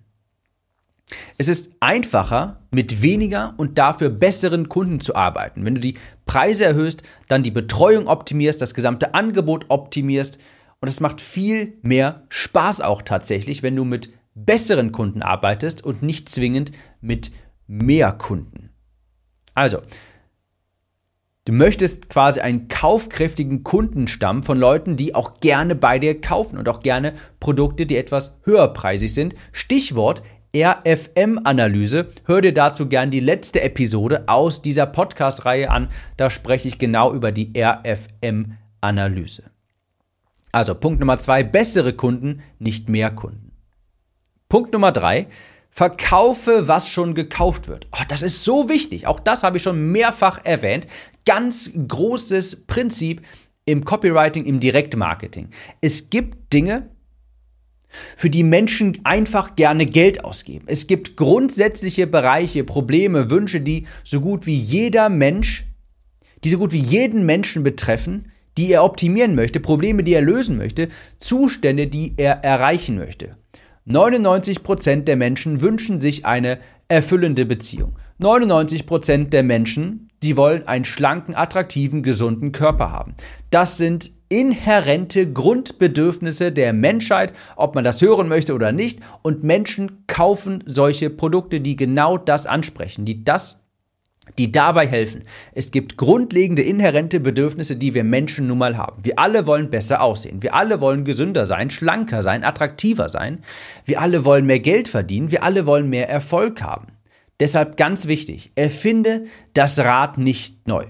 Es 1.37 1.49
ist 1.49 1.73
einfacher, 1.81 2.63
mit 2.71 3.03
weniger 3.03 3.53
und 3.59 3.77
dafür 3.77 4.09
besseren 4.09 4.71
Kunden 4.71 5.01
zu 5.01 5.15
arbeiten. 5.15 5.67
Wenn 5.67 5.75
du 5.75 5.83
die 5.83 5.99
Preise 6.25 6.65
erhöhst, 6.65 7.03
dann 7.29 7.43
die 7.43 7.51
Betreuung 7.51 8.09
optimierst, 8.09 8.63
das 8.63 8.73
gesamte 8.73 9.13
Angebot 9.13 9.67
optimierst, 9.69 10.39
und 10.81 10.89
es 10.89 11.01
macht 11.01 11.21
viel 11.21 11.79
mehr 11.83 12.25
Spaß 12.29 12.81
auch 12.81 13.03
tatsächlich, 13.03 13.63
wenn 13.63 13.77
du 13.77 13.85
mit 13.85 14.11
besseren 14.35 14.93
Kunden 14.93 15.23
arbeitest 15.23 15.85
und 15.85 16.03
nicht 16.03 16.29
zwingend 16.29 16.73
mit 17.01 17.31
mehr 17.67 18.13
Kunden. 18.13 18.71
Also, 19.55 19.81
du 21.47 21.53
möchtest 21.53 22.11
quasi 22.11 22.41
einen 22.41 22.69
kaufkräftigen 22.69 23.65
Kundenstamm 23.65 24.43
von 24.43 24.59
Leuten, 24.59 24.97
die 24.97 25.15
auch 25.15 25.41
gerne 25.41 25.75
bei 25.75 25.99
dir 25.99 26.21
kaufen 26.21 26.59
und 26.59 26.69
auch 26.69 26.81
gerne 26.81 27.15
Produkte, 27.41 27.87
die 27.87 27.97
etwas 27.97 28.37
höherpreisig 28.45 29.15
sind. 29.15 29.35
Stichwort 29.53 30.23
RFM-Analyse. 30.55 32.09
Hör 32.25 32.41
dir 32.41 32.55
dazu 32.55 32.89
gern 32.89 33.11
die 33.11 33.21
letzte 33.21 33.63
Episode 33.63 34.29
aus 34.29 34.63
dieser 34.63 34.87
Podcast-Reihe 34.87 35.71
an. 35.71 35.89
Da 36.17 36.31
spreche 36.31 36.69
ich 36.69 36.79
genau 36.79 37.13
über 37.13 37.33
die 37.33 37.53
RFM-Analyse. 37.57 39.56
Also 40.57 40.75
Punkt 40.75 41.01
Nummer 41.01 41.19
zwei, 41.19 41.43
bessere 41.43 41.93
Kunden, 41.93 42.41
nicht 42.59 42.89
mehr 42.89 43.11
Kunden. 43.11 43.53
Punkt 44.49 44.73
Nummer 44.73 44.91
drei, 44.91 45.27
verkaufe, 45.69 46.67
was 46.67 46.89
schon 46.89 47.15
gekauft 47.15 47.69
wird. 47.69 47.89
Oh, 47.93 48.03
das 48.09 48.23
ist 48.23 48.43
so 48.43 48.71
wichtig. 48.71 49.07
Auch 49.07 49.21
das 49.21 49.43
habe 49.43 49.59
ich 49.59 49.63
schon 49.63 49.93
mehrfach 49.93 50.43
erwähnt. 50.45 50.87
Ganz 51.27 51.71
großes 51.87 52.65
Prinzip 52.67 53.21
im 53.67 53.85
Copywriting, 53.85 54.47
im 54.47 54.59
Direktmarketing. 54.59 55.51
Es 55.83 56.09
gibt 56.09 56.55
Dinge, 56.55 56.89
für 58.17 58.31
die 58.31 58.43
Menschen 58.43 58.97
einfach 59.05 59.57
gerne 59.57 59.85
Geld 59.85 60.25
ausgeben. 60.25 60.65
Es 60.69 60.87
gibt 60.87 61.19
grundsätzliche 61.19 62.07
Bereiche, 62.07 62.65
Probleme, 62.65 63.29
Wünsche, 63.29 63.61
die 63.61 63.87
so 64.05 64.23
gut 64.23 64.47
wie 64.47 64.57
jeder 64.57 65.11
Mensch, 65.11 65.67
die 66.45 66.49
so 66.49 66.57
gut 66.57 66.73
wie 66.73 66.79
jeden 66.79 67.27
Menschen 67.27 67.63
betreffen, 67.63 68.33
die 68.57 68.73
er 68.73 68.85
optimieren 68.85 69.35
möchte, 69.35 69.61
Probleme, 69.61 70.03
die 70.03 70.15
er 70.15 70.23
lösen 70.23 70.57
möchte, 70.57 70.89
Zustände, 71.21 71.87
die 71.87 72.15
er 72.17 72.45
erreichen 72.45 72.97
möchte. 72.97 73.37
99% 73.87 75.05
der 75.05 75.17
Menschen 75.17 75.61
wünschen 75.61 76.01
sich 76.01 76.27
eine 76.27 76.59
erfüllende 76.89 77.47
Beziehung. 77.47 77.97
99% 78.21 79.29
der 79.29 79.43
Menschen, 79.43 80.09
die 80.23 80.37
wollen 80.37 80.67
einen 80.67 80.85
schlanken, 80.85 81.35
attraktiven, 81.35 82.03
gesunden 82.03 82.53
Körper 82.53 82.91
haben. 82.91 83.15
Das 83.51 83.77
sind 83.77 84.11
inhärente 84.29 85.33
Grundbedürfnisse 85.33 86.51
der 86.51 86.73
Menschheit, 86.73 87.33
ob 87.55 87.75
man 87.75 87.85
das 87.85 88.03
hören 88.03 88.29
möchte 88.29 88.55
oder 88.55 88.73
nicht. 88.73 89.01
Und 89.23 89.45
Menschen 89.45 90.05
kaufen 90.07 90.65
solche 90.67 91.11
Produkte, 91.11 91.61
die 91.61 91.77
genau 91.77 92.19
das 92.19 92.47
ansprechen, 92.47 93.05
die 93.05 93.25
das 93.25 93.66
die 94.39 94.53
dabei 94.53 94.87
helfen. 94.87 95.25
Es 95.53 95.71
gibt 95.71 95.97
grundlegende 95.97 96.63
inhärente 96.63 97.21
Bedürfnisse, 97.21 97.77
die 97.77 97.95
wir 97.95 98.05
Menschen 98.05 98.47
nun 98.49 98.59
mal 98.59 98.77
haben. 98.77 99.05
Wir 99.05 99.19
alle 99.19 99.47
wollen 99.47 99.71
besser 99.71 100.03
aussehen. 100.03 100.43
Wir 100.43 100.55
alle 100.55 100.81
wollen 100.81 101.05
gesünder 101.05 101.47
sein, 101.47 101.71
schlanker 101.71 102.23
sein, 102.23 102.45
attraktiver 102.45 103.09
sein. 103.09 103.39
Wir 103.85 104.01
alle 104.01 104.25
wollen 104.25 104.47
mehr 104.47 104.61
Geld 104.61 104.89
verdienen. 104.89 105.31
Wir 105.31 105.43
alle 105.43 105.67
wollen 105.67 105.89
mehr 105.89 106.09
Erfolg 106.09 106.63
haben. 106.63 106.89
Deshalb 107.39 107.77
ganz 107.77 108.07
wichtig, 108.07 108.53
erfinde 108.55 109.27
das 109.53 109.79
Rad 109.79 110.17
nicht 110.17 110.67
neu. 110.67 110.87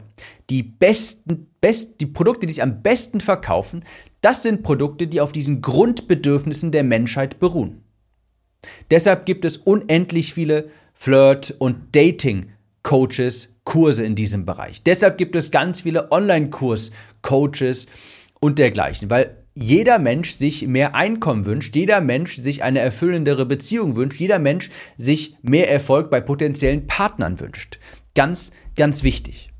Die 0.48 0.62
besten, 0.62 1.48
best, 1.60 2.00
die 2.00 2.06
Produkte, 2.06 2.46
die 2.46 2.52
sich 2.52 2.62
am 2.62 2.82
besten 2.82 3.20
verkaufen, 3.20 3.84
das 4.20 4.44
sind 4.44 4.62
Produkte, 4.62 5.08
die 5.08 5.20
auf 5.20 5.32
diesen 5.32 5.60
Grundbedürfnissen 5.60 6.70
der 6.70 6.84
Menschheit 6.84 7.40
beruhen. 7.40 7.82
Deshalb 8.90 9.26
gibt 9.26 9.44
es 9.44 9.56
unendlich 9.56 10.34
viele 10.34 10.70
Flirt- 10.94 11.54
und 11.58 11.94
Dating- 11.94 12.50
Coaches, 12.86 13.56
Kurse 13.64 14.04
in 14.04 14.14
diesem 14.14 14.46
Bereich. 14.46 14.84
Deshalb 14.84 15.18
gibt 15.18 15.34
es 15.34 15.50
ganz 15.50 15.80
viele 15.80 16.12
Online-Kurs, 16.12 16.92
Coaches 17.20 17.88
und 18.38 18.60
dergleichen, 18.60 19.10
weil 19.10 19.44
jeder 19.54 19.98
Mensch 19.98 20.36
sich 20.36 20.68
mehr 20.68 20.94
Einkommen 20.94 21.46
wünscht, 21.46 21.74
jeder 21.74 22.00
Mensch 22.00 22.36
sich 22.36 22.62
eine 22.62 22.78
erfüllendere 22.78 23.44
Beziehung 23.44 23.96
wünscht, 23.96 24.20
jeder 24.20 24.38
Mensch 24.38 24.70
sich 24.96 25.36
mehr 25.42 25.68
Erfolg 25.68 26.10
bei 26.10 26.20
potenziellen 26.20 26.86
Partnern 26.86 27.40
wünscht. 27.40 27.80
Ganz, 28.14 28.52
ganz 28.76 29.02
wichtig. 29.02 29.50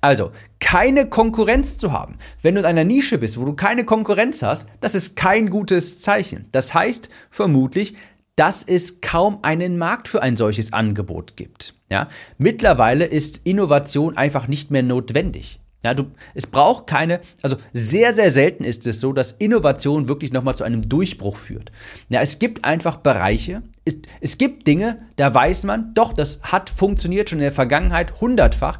Also, 0.00 0.32
keine 0.60 1.10
Konkurrenz 1.10 1.76
zu 1.76 1.92
haben. 1.92 2.16
Wenn 2.40 2.54
du 2.54 2.62
in 2.62 2.66
einer 2.66 2.84
Nische 2.84 3.18
bist, 3.18 3.38
wo 3.38 3.44
du 3.44 3.52
keine 3.52 3.84
Konkurrenz 3.84 4.42
hast, 4.42 4.66
das 4.80 4.94
ist 4.94 5.14
kein 5.14 5.50
gutes 5.50 5.98
Zeichen. 5.98 6.48
Das 6.52 6.72
heißt 6.72 7.10
vermutlich, 7.28 7.96
dass 8.34 8.62
es 8.62 9.02
kaum 9.02 9.40
einen 9.42 9.76
Markt 9.76 10.08
für 10.08 10.22
ein 10.22 10.38
solches 10.38 10.72
Angebot 10.72 11.36
gibt. 11.36 11.74
Ja? 11.90 12.08
Mittlerweile 12.38 13.04
ist 13.04 13.40
Innovation 13.44 14.16
einfach 14.16 14.48
nicht 14.48 14.70
mehr 14.70 14.82
notwendig. 14.82 15.60
Ja, 15.82 15.94
du, 15.94 16.10
es 16.34 16.46
braucht 16.46 16.86
keine, 16.86 17.20
also 17.40 17.56
sehr, 17.72 18.12
sehr 18.12 18.30
selten 18.30 18.64
ist 18.64 18.86
es 18.86 19.00
so, 19.00 19.14
dass 19.14 19.32
Innovation 19.32 20.08
wirklich 20.08 20.30
nochmal 20.30 20.54
zu 20.54 20.62
einem 20.62 20.86
Durchbruch 20.86 21.38
führt. 21.38 21.72
Ja, 22.10 22.20
es 22.20 22.38
gibt 22.38 22.66
einfach 22.66 22.96
Bereiche, 22.96 23.62
es, 23.86 23.96
es 24.20 24.36
gibt 24.36 24.66
Dinge, 24.66 25.06
da 25.16 25.32
weiß 25.32 25.64
man, 25.64 25.94
doch, 25.94 26.12
das 26.12 26.42
hat 26.42 26.68
funktioniert 26.68 27.30
schon 27.30 27.38
in 27.38 27.44
der 27.44 27.52
Vergangenheit 27.52 28.20
hundertfach. 28.20 28.78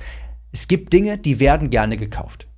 Es 0.53 0.69
gibt 0.69 0.93
Dinge, 0.93 1.17
die 1.17 1.41
werden 1.41 1.71
gerne 1.71 1.97
gekauft. 1.97 2.49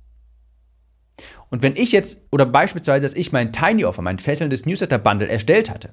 Und 1.49 1.61
wenn 1.61 1.77
ich 1.77 1.93
jetzt, 1.93 2.19
oder 2.31 2.45
beispielsweise, 2.45 3.05
als 3.05 3.15
ich 3.15 3.31
mein 3.31 3.53
Tiny 3.53 3.85
Offer, 3.85 4.01
mein 4.01 4.19
fesselndes 4.19 4.65
Newsletter-Bundle 4.65 5.29
erstellt 5.29 5.69
hatte, 5.69 5.91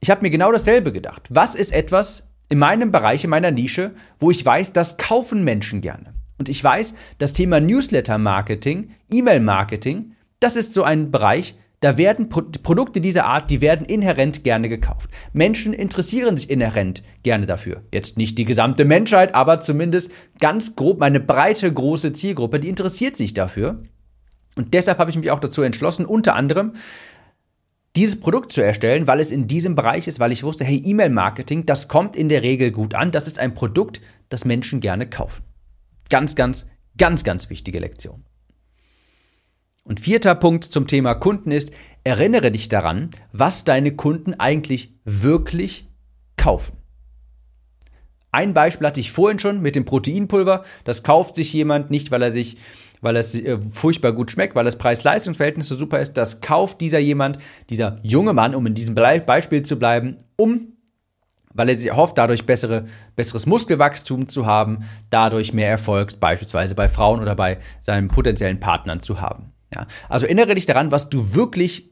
ich 0.00 0.10
habe 0.10 0.22
mir 0.22 0.30
genau 0.30 0.50
dasselbe 0.50 0.92
gedacht. 0.92 1.28
Was 1.28 1.54
ist 1.54 1.72
etwas 1.72 2.31
in 2.52 2.58
meinem 2.58 2.92
Bereich, 2.92 3.24
in 3.24 3.30
meiner 3.30 3.50
Nische, 3.50 3.92
wo 4.18 4.30
ich 4.30 4.44
weiß, 4.44 4.74
das 4.74 4.98
kaufen 4.98 5.42
Menschen 5.42 5.80
gerne? 5.80 6.12
Und 6.38 6.50
ich 6.50 6.62
weiß, 6.62 6.92
das 7.16 7.32
Thema 7.32 7.60
Newsletter-Marketing, 7.60 8.90
E-Mail-Marketing, 9.10 10.12
das 10.38 10.56
ist 10.56 10.74
so 10.74 10.82
ein 10.82 11.10
Bereich, 11.10 11.54
da 11.80 11.96
werden 11.96 12.28
Pro 12.28 12.42
Produkte 12.62 13.00
dieser 13.00 13.24
Art, 13.24 13.50
die 13.50 13.62
werden 13.62 13.86
inhärent 13.86 14.44
gerne 14.44 14.68
gekauft. 14.68 15.08
Menschen 15.32 15.72
interessieren 15.72 16.36
sich 16.36 16.50
inhärent 16.50 17.02
gerne 17.22 17.46
dafür. 17.46 17.84
Jetzt 17.90 18.18
nicht 18.18 18.36
die 18.36 18.44
gesamte 18.44 18.84
Menschheit, 18.84 19.34
aber 19.34 19.60
zumindest 19.60 20.12
ganz 20.38 20.76
grob 20.76 21.00
meine 21.00 21.20
breite, 21.20 21.72
große 21.72 22.12
Zielgruppe, 22.12 22.60
die 22.60 22.68
interessiert 22.68 23.16
sich 23.16 23.32
dafür. 23.32 23.82
Und 24.56 24.74
deshalb 24.74 24.98
habe 24.98 25.10
ich 25.10 25.16
mich 25.16 25.30
auch 25.30 25.40
dazu 25.40 25.62
entschlossen, 25.62 26.04
unter 26.04 26.34
anderem 26.34 26.74
dieses 27.96 28.18
Produkt 28.18 28.52
zu 28.52 28.62
erstellen, 28.62 29.06
weil 29.06 29.20
es 29.20 29.30
in 29.30 29.46
diesem 29.48 29.74
Bereich 29.74 30.08
ist, 30.08 30.18
weil 30.18 30.32
ich 30.32 30.42
wusste, 30.42 30.64
hey, 30.64 30.80
E-Mail-Marketing, 30.82 31.66
das 31.66 31.88
kommt 31.88 32.16
in 32.16 32.28
der 32.28 32.42
Regel 32.42 32.70
gut 32.70 32.94
an. 32.94 33.12
Das 33.12 33.26
ist 33.26 33.38
ein 33.38 33.54
Produkt, 33.54 34.00
das 34.28 34.44
Menschen 34.44 34.80
gerne 34.80 35.08
kaufen. 35.08 35.42
Ganz, 36.08 36.34
ganz, 36.34 36.66
ganz, 36.96 37.24
ganz 37.24 37.50
wichtige 37.50 37.78
Lektion. 37.78 38.24
Und 39.84 40.00
vierter 40.00 40.34
Punkt 40.34 40.64
zum 40.64 40.86
Thema 40.86 41.14
Kunden 41.14 41.50
ist, 41.50 41.72
erinnere 42.04 42.50
dich 42.50 42.68
daran, 42.68 43.10
was 43.32 43.64
deine 43.64 43.94
Kunden 43.94 44.34
eigentlich 44.34 44.94
wirklich 45.04 45.88
kaufen. 46.36 46.76
Ein 48.32 48.54
Beispiel 48.54 48.86
hatte 48.86 49.00
ich 49.00 49.12
vorhin 49.12 49.38
schon 49.38 49.60
mit 49.60 49.76
dem 49.76 49.84
Proteinpulver. 49.84 50.64
Das 50.84 51.02
kauft 51.02 51.34
sich 51.34 51.52
jemand 51.52 51.90
nicht, 51.90 52.10
weil 52.10 52.22
er 52.22 52.32
sich 52.32 52.56
weil 53.02 53.16
es 53.16 53.34
äh, 53.34 53.58
furchtbar 53.72 54.12
gut 54.12 54.30
schmeckt, 54.30 54.54
weil 54.54 54.64
das 54.64 54.78
Preis-Leistungs-Verhältnis 54.78 55.68
so 55.68 55.76
super 55.76 55.98
ist, 55.98 56.16
das 56.16 56.40
kauft 56.40 56.80
dieser 56.80 57.00
jemand, 57.00 57.36
dieser 57.68 57.98
junge 58.02 58.32
Mann, 58.32 58.54
um 58.54 58.64
in 58.64 58.74
diesem 58.74 58.94
Beispiel 58.94 59.62
zu 59.62 59.76
bleiben, 59.76 60.16
um 60.36 60.68
weil 61.54 61.68
er 61.68 61.78
sich 61.78 61.92
hofft, 61.92 62.16
dadurch 62.16 62.46
bessere, 62.46 62.86
besseres 63.14 63.44
Muskelwachstum 63.44 64.28
zu 64.28 64.46
haben, 64.46 64.84
dadurch 65.10 65.52
mehr 65.52 65.68
Erfolg 65.68 66.18
beispielsweise 66.18 66.74
bei 66.74 66.88
Frauen 66.88 67.20
oder 67.20 67.34
bei 67.34 67.58
seinen 67.80 68.08
potenziellen 68.08 68.58
Partnern 68.58 69.02
zu 69.02 69.20
haben. 69.20 69.52
Ja, 69.74 69.86
also 70.08 70.26
erinnere 70.26 70.54
dich 70.54 70.64
daran, 70.64 70.92
was 70.92 71.10
du 71.10 71.34
wirklich 71.34 71.91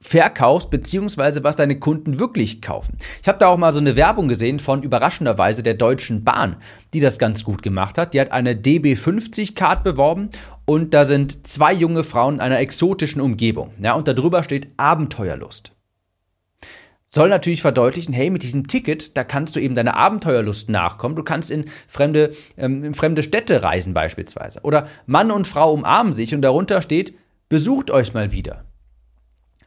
verkaufst, 0.00 0.70
beziehungsweise 0.70 1.44
was 1.44 1.56
deine 1.56 1.78
Kunden 1.78 2.18
wirklich 2.18 2.62
kaufen. 2.62 2.96
Ich 3.22 3.28
habe 3.28 3.38
da 3.38 3.48
auch 3.48 3.56
mal 3.56 3.72
so 3.72 3.78
eine 3.78 3.96
Werbung 3.96 4.28
gesehen 4.28 4.60
von 4.60 4.82
überraschenderweise 4.82 5.62
der 5.62 5.74
Deutschen 5.74 6.24
Bahn, 6.24 6.56
die 6.94 7.00
das 7.00 7.18
ganz 7.18 7.44
gut 7.44 7.62
gemacht 7.62 7.98
hat. 7.98 8.14
Die 8.14 8.20
hat 8.20 8.32
eine 8.32 8.54
DB50-Card 8.54 9.82
beworben 9.82 10.30
und 10.64 10.94
da 10.94 11.04
sind 11.04 11.46
zwei 11.46 11.72
junge 11.72 12.04
Frauen 12.04 12.34
in 12.34 12.40
einer 12.40 12.60
exotischen 12.60 13.20
Umgebung. 13.20 13.72
Ja, 13.80 13.94
und 13.94 14.08
darüber 14.08 14.42
steht 14.42 14.68
Abenteuerlust. 14.76 15.72
Soll 17.10 17.30
natürlich 17.30 17.62
verdeutlichen, 17.62 18.12
hey, 18.12 18.28
mit 18.28 18.42
diesem 18.42 18.66
Ticket, 18.66 19.16
da 19.16 19.24
kannst 19.24 19.56
du 19.56 19.60
eben 19.60 19.74
deiner 19.74 19.96
Abenteuerlust 19.96 20.68
nachkommen. 20.68 21.16
Du 21.16 21.22
kannst 21.22 21.50
in 21.50 21.64
fremde, 21.86 22.34
ähm, 22.58 22.84
in 22.84 22.92
fremde 22.92 23.22
Städte 23.22 23.62
reisen 23.62 23.94
beispielsweise. 23.94 24.60
Oder 24.60 24.88
Mann 25.06 25.30
und 25.30 25.46
Frau 25.46 25.72
umarmen 25.72 26.12
sich 26.12 26.34
und 26.34 26.42
darunter 26.42 26.82
steht, 26.82 27.14
besucht 27.48 27.90
euch 27.90 28.12
mal 28.12 28.32
wieder. 28.32 28.67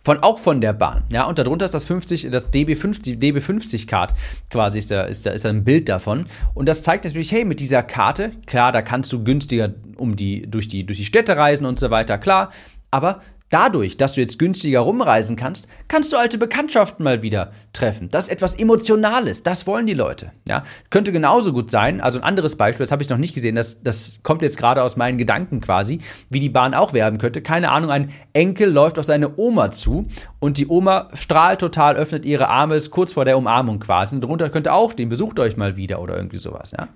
Von, 0.04 0.20
auch 0.24 0.40
von 0.40 0.62
der 0.62 0.74
Bahn. 0.74 1.04
Ja, 1.10 1.26
und 1.26 1.38
darunter 1.38 1.66
ist 1.66 1.74
das 1.74 1.86
50, 1.86 2.30
das 2.32 2.52
DB50, 2.52 3.20
DB50-Card 3.20 4.14
quasi 4.50 4.80
ist 4.80 4.90
da, 4.90 5.04
ist 5.04 5.26
da, 5.26 5.32
ist 5.32 5.46
da 5.46 5.50
ein 5.50 5.64
Bild 5.64 5.90
davon. 5.90 6.26
Und 6.56 6.68
das 6.68 6.82
zeigt 6.82 7.06
natürlich, 7.06 7.32
hey, 7.32 7.46
mit 7.46 7.60
dieser 7.60 7.84
Karte, 7.84 8.32
klar, 8.48 8.72
da 8.72 8.82
kannst 8.82 9.14
du 9.14 9.24
günstiger 9.24 9.74
um 9.98 10.16
die, 10.16 10.50
durch 10.50 10.68
die, 10.68 10.86
durch 10.86 10.98
die 10.98 11.06
Städte 11.06 11.38
reisen 11.38 11.66
und 11.66 11.78
so 11.78 11.92
weiter, 11.92 12.18
klar. 12.18 12.52
Aber 12.90 13.22
Dadurch, 13.52 13.98
dass 13.98 14.14
du 14.14 14.22
jetzt 14.22 14.40
günstiger 14.40 14.80
rumreisen 14.80 15.36
kannst, 15.36 15.68
kannst 15.90 16.14
du 16.14 16.18
alte 16.18 16.38
Bekanntschaften 16.38 17.04
mal 17.04 17.22
wieder 17.22 17.52
treffen. 17.74 18.08
Das 18.10 18.26
ist 18.26 18.32
etwas 18.32 18.56
Emotionales, 18.56 19.44
das 19.44 19.68
wollen 19.68 19.86
die 19.86 19.94
Leute. 19.94 20.32
Ja? 20.48 20.64
Könnte 20.90 21.12
genauso 21.12 21.52
gut 21.52 21.70
sein, 21.70 22.00
also 22.00 22.18
ein 22.18 22.24
anderes 22.24 22.56
Beispiel, 22.56 22.86
das 22.86 22.94
habe 22.94 23.04
ich 23.04 23.10
noch 23.10 23.18
nicht 23.18 23.36
gesehen, 23.36 23.56
das, 23.56 23.84
das 23.84 24.20
kommt 24.24 24.42
jetzt 24.42 24.58
gerade 24.58 24.82
aus 24.82 24.96
meinen 24.96 25.18
Gedanken 25.18 25.60
quasi, 25.60 26.00
wie 26.30 26.40
die 26.40 26.48
Bahn 26.48 26.74
auch 26.74 26.94
werben 26.94 27.18
könnte. 27.18 27.42
Keine 27.42 27.72
Ahnung, 27.72 27.92
ein 27.92 28.12
Enkel 28.32 28.72
läuft 28.72 28.98
auf 28.98 29.06
seine 29.06 29.38
Oma 29.38 29.72
zu 29.72 30.08
und 30.40 30.58
die 30.58 30.68
Oma 30.68 31.10
strahlt 31.14 31.60
total, 31.60 31.98
öffnet 31.98 32.26
ihre 32.26 32.48
Arme, 32.48 32.76
ist 32.76 32.90
kurz 32.90 33.12
vor 33.12 33.26
der 33.26 33.38
Umarmung 33.38 33.80
quasi. 33.80 34.16
Und 34.16 34.24
darunter 34.24 34.50
könnte 34.50 34.72
auch 34.72 34.94
stehen, 34.94 35.10
besucht 35.10 35.40
euch 35.40 35.58
mal 35.58 35.76
wieder 35.76 36.02
oder 36.02 36.16
irgendwie 36.16 36.38
sowas. 36.38 36.72
Ja? 36.72 36.88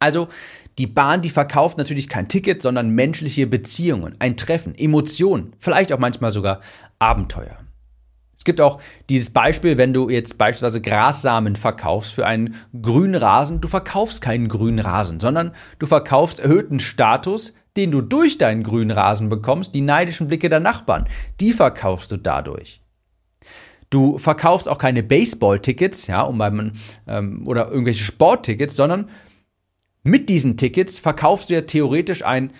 Also 0.00 0.28
die 0.78 0.86
Bahn, 0.86 1.22
die 1.22 1.30
verkauft 1.30 1.76
natürlich 1.76 2.08
kein 2.08 2.28
Ticket, 2.28 2.62
sondern 2.62 2.90
menschliche 2.90 3.46
Beziehungen, 3.46 4.14
ein 4.20 4.36
Treffen, 4.36 4.74
Emotionen, 4.76 5.54
vielleicht 5.58 5.92
auch 5.92 5.98
manchmal 5.98 6.32
sogar 6.32 6.60
Abenteuer. 6.98 7.58
Es 8.36 8.44
gibt 8.44 8.60
auch 8.60 8.80
dieses 9.10 9.30
Beispiel, 9.30 9.76
wenn 9.76 9.92
du 9.92 10.08
jetzt 10.08 10.38
beispielsweise 10.38 10.80
Grassamen 10.80 11.56
verkaufst 11.56 12.14
für 12.14 12.24
einen 12.24 12.54
grünen 12.80 13.16
Rasen, 13.16 13.60
du 13.60 13.66
verkaufst 13.66 14.22
keinen 14.22 14.48
grünen 14.48 14.78
Rasen, 14.78 15.18
sondern 15.18 15.50
du 15.80 15.86
verkaufst 15.86 16.38
erhöhten 16.38 16.78
Status, 16.78 17.54
den 17.76 17.90
du 17.90 18.00
durch 18.00 18.38
deinen 18.38 18.62
grünen 18.62 18.92
Rasen 18.92 19.28
bekommst, 19.28 19.74
die 19.74 19.80
neidischen 19.80 20.28
Blicke 20.28 20.48
der 20.48 20.60
Nachbarn, 20.60 21.08
die 21.40 21.52
verkaufst 21.52 22.12
du 22.12 22.16
dadurch. 22.16 22.80
Du 23.90 24.18
verkaufst 24.18 24.68
auch 24.68 24.78
keine 24.78 25.02
Baseball-Tickets, 25.02 26.06
ja, 26.06 26.20
um 26.22 26.38
beim, 26.38 26.72
ähm, 27.06 27.46
oder 27.46 27.70
irgendwelche 27.70 28.04
Sporttickets, 28.04 28.76
sondern 28.76 29.08
mit 30.08 30.28
diesen 30.28 30.56
Tickets 30.56 30.98
verkaufst 30.98 31.50
du 31.50 31.54
ja 31.54 31.60
theoretisch 31.62 32.24
ein 32.24 32.52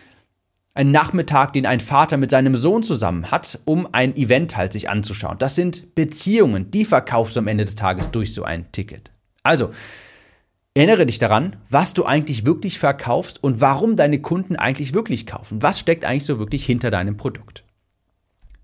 ein 0.78 0.92
Nachmittag, 0.92 1.54
den 1.54 1.66
ein 1.66 1.80
Vater 1.80 2.16
mit 2.18 2.30
seinem 2.30 2.54
Sohn 2.54 2.84
zusammen 2.84 3.32
hat, 3.32 3.58
um 3.64 3.88
ein 3.90 4.14
Event 4.14 4.56
halt 4.56 4.72
sich 4.72 4.88
anzuschauen. 4.88 5.36
Das 5.36 5.56
sind 5.56 5.96
Beziehungen, 5.96 6.70
die 6.70 6.84
verkaufst 6.84 7.34
du 7.34 7.40
am 7.40 7.48
Ende 7.48 7.64
des 7.64 7.74
Tages 7.74 8.12
durch 8.12 8.32
so 8.32 8.44
ein 8.44 8.70
Ticket. 8.70 9.10
Also, 9.42 9.70
erinnere 10.74 11.04
dich 11.04 11.18
daran, 11.18 11.56
was 11.68 11.94
du 11.94 12.04
eigentlich 12.04 12.46
wirklich 12.46 12.78
verkaufst 12.78 13.42
und 13.42 13.60
warum 13.60 13.96
deine 13.96 14.22
Kunden 14.22 14.54
eigentlich 14.54 14.94
wirklich 14.94 15.26
kaufen. 15.26 15.64
Was 15.64 15.80
steckt 15.80 16.04
eigentlich 16.04 16.26
so 16.26 16.38
wirklich 16.38 16.64
hinter 16.64 16.92
deinem 16.92 17.16
Produkt? 17.16 17.64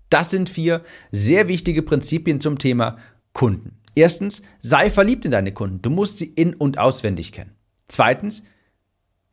Das 0.09 0.29
sind 0.29 0.49
vier 0.49 0.85
sehr 1.11 1.49
wichtige 1.49 1.81
Prinzipien 1.81 2.39
zum 2.39 2.59
Thema 2.59 2.97
Kunden. 3.33 3.81
Erstens, 3.93 4.41
sei 4.61 4.89
verliebt 4.89 5.25
in 5.25 5.31
deine 5.31 5.51
Kunden. 5.51 5.81
Du 5.81 5.89
musst 5.89 6.19
sie 6.19 6.27
in- 6.27 6.53
und 6.53 6.77
auswendig 6.77 7.33
kennen. 7.33 7.51
Zweitens, 7.89 8.43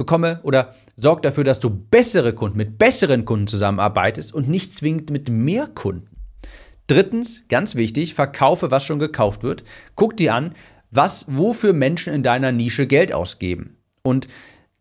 bekomme 0.02 0.40
oder 0.42 0.75
sorg 0.97 1.23
dafür, 1.23 1.44
dass 1.44 1.61
du 1.61 1.71
bessere 1.71 2.35
Kunden 2.35 2.59
mit 2.59 2.78
besseren 2.78 3.25
Kunden 3.25 3.47
zusammenarbeitest 3.47 4.35
und 4.35 4.49
nicht 4.49 4.75
zwingend 4.75 5.11
mit 5.11 5.28
mehr 5.28 5.66
Kunden. 5.66 6.09
Drittens, 6.87 7.47
ganz 7.49 7.76
wichtig, 7.76 8.14
verkaufe, 8.14 8.71
was 8.71 8.85
schon 8.85 8.99
gekauft 8.99 9.44
wird. 9.44 9.64
Guck 9.94 10.16
dir 10.16 10.35
an, 10.35 10.54
was, 10.90 11.26
wofür 11.28 11.73
Menschen 11.73 12.12
in 12.12 12.23
deiner 12.23 12.52
Nische 12.52 12.87
Geld 12.87 13.12
ausgeben. 13.12 13.78
Und 14.02 14.28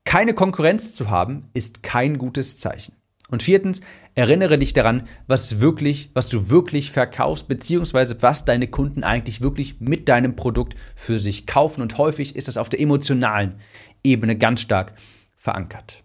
keine 0.03 0.33
Konkurrenz 0.33 0.93
zu 0.93 1.09
haben, 1.09 1.45
ist 1.53 1.83
kein 1.83 2.17
gutes 2.17 2.57
Zeichen. 2.57 2.95
Und 3.29 3.43
viertens, 3.43 3.81
erinnere 4.15 4.57
dich 4.57 4.73
daran, 4.73 5.07
was 5.27 5.59
wirklich, 5.59 6.11
was 6.13 6.29
du 6.29 6.49
wirklich 6.49 6.91
verkaufst, 6.91 7.47
beziehungsweise 7.47 8.21
was 8.21 8.45
deine 8.45 8.67
Kunden 8.67 9.03
eigentlich 9.03 9.41
wirklich 9.41 9.79
mit 9.79 10.09
deinem 10.09 10.35
Produkt 10.35 10.75
für 10.95 11.19
sich 11.19 11.47
kaufen. 11.47 11.81
Und 11.81 11.97
häufig 11.97 12.35
ist 12.35 12.47
das 12.47 12.57
auf 12.57 12.69
der 12.69 12.81
emotionalen 12.81 13.59
Ebene 14.03 14.37
ganz 14.37 14.61
stark 14.61 14.93
verankert. 15.35 16.03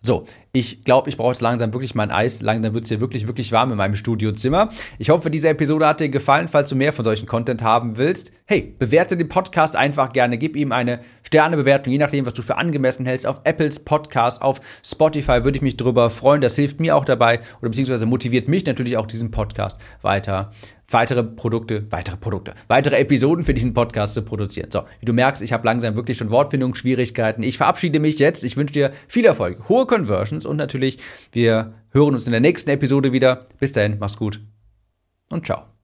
So, 0.00 0.24
ich 0.54 0.84
glaube, 0.84 1.10
ich 1.10 1.16
brauche 1.16 1.32
jetzt 1.32 1.40
langsam 1.40 1.72
wirklich 1.72 1.96
mein 1.96 2.12
Eis. 2.12 2.40
Langsam 2.40 2.74
wird 2.74 2.84
es 2.84 2.88
hier 2.88 3.00
wirklich, 3.00 3.26
wirklich 3.26 3.50
warm 3.50 3.72
in 3.72 3.76
meinem 3.76 3.96
Studiozimmer. 3.96 4.70
Ich 4.98 5.10
hoffe, 5.10 5.28
diese 5.28 5.48
Episode 5.48 5.84
hat 5.84 5.98
dir 5.98 6.08
gefallen. 6.08 6.46
Falls 6.46 6.68
du 6.68 6.76
mehr 6.76 6.92
von 6.92 7.04
solchen 7.04 7.26
Content 7.26 7.64
haben 7.64 7.98
willst, 7.98 8.32
hey, 8.46 8.72
bewerte 8.78 9.16
den 9.16 9.28
Podcast 9.28 9.74
einfach 9.74 10.12
gerne. 10.12 10.38
Gib 10.38 10.54
ihm 10.54 10.70
eine 10.70 11.00
Sternebewertung, 11.24 11.90
je 11.90 11.98
nachdem, 11.98 12.24
was 12.24 12.34
du 12.34 12.42
für 12.42 12.56
angemessen 12.56 13.04
hältst. 13.04 13.26
Auf 13.26 13.40
Apples 13.42 13.80
Podcast, 13.80 14.42
auf 14.42 14.60
Spotify 14.86 15.42
würde 15.44 15.56
ich 15.56 15.62
mich 15.62 15.76
drüber 15.76 16.08
freuen. 16.08 16.40
Das 16.40 16.54
hilft 16.54 16.78
mir 16.78 16.94
auch 16.94 17.04
dabei 17.04 17.40
oder 17.60 17.70
beziehungsweise 17.70 18.06
motiviert 18.06 18.46
mich 18.46 18.64
natürlich 18.64 18.96
auch, 18.96 19.06
diesen 19.06 19.32
Podcast 19.32 19.78
weiter 20.02 20.52
weitere 20.90 21.22
Produkte, 21.22 21.86
weitere 21.90 22.16
Produkte, 22.16 22.54
weitere 22.68 22.96
Episoden 22.96 23.44
für 23.44 23.54
diesen 23.54 23.74
Podcast 23.74 24.14
zu 24.14 24.22
produzieren. 24.22 24.70
So, 24.70 24.82
wie 25.00 25.06
du 25.06 25.12
merkst, 25.12 25.42
ich 25.42 25.52
habe 25.52 25.66
langsam 25.66 25.96
wirklich 25.96 26.18
schon 26.18 26.30
Wortfindungsschwierigkeiten. 26.30 27.42
Ich 27.42 27.56
verabschiede 27.56 28.00
mich 28.00 28.18
jetzt. 28.18 28.44
Ich 28.44 28.56
wünsche 28.56 28.74
dir 28.74 28.92
viel 29.08 29.24
Erfolg, 29.24 29.68
hohe 29.68 29.86
Conversions 29.86 30.43
und 30.46 30.56
natürlich, 30.56 30.98
wir 31.32 31.74
hören 31.90 32.14
uns 32.14 32.26
in 32.26 32.32
der 32.32 32.40
nächsten 32.40 32.70
Episode 32.70 33.12
wieder. 33.12 33.46
Bis 33.58 33.72
dahin, 33.72 33.98
mach's 33.98 34.16
gut 34.16 34.40
und 35.30 35.46
ciao. 35.46 35.64